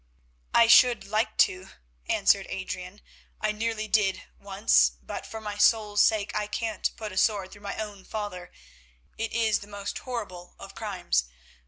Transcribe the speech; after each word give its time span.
"I 0.55 0.65
should 0.65 1.03
like 1.05 1.37
to," 1.45 1.69
answered 2.07 2.47
Adrian; 2.49 3.01
"I 3.39 3.51
nearly 3.51 3.87
did 3.87 4.23
once, 4.39 4.93
but, 4.99 5.27
for 5.27 5.39
my 5.39 5.59
soul's 5.59 6.01
sake, 6.01 6.31
I 6.33 6.47
can't 6.47 6.89
put 6.95 7.11
a 7.11 7.17
sword 7.17 7.51
through 7.51 7.61
my 7.61 7.77
own 7.79 8.03
father; 8.03 8.51
it 9.19 9.31
is 9.31 9.59
the 9.59 9.67
most 9.67 9.99
horrible 9.99 10.55
of 10.57 10.73
crimes. 10.73 11.25